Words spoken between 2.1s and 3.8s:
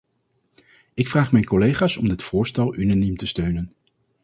voorstel unaniem te steunen.